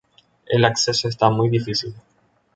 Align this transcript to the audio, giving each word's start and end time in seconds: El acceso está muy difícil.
El 0.47 0.65
acceso 0.65 1.07
está 1.07 1.29
muy 1.29 1.47
difícil. 1.49 1.93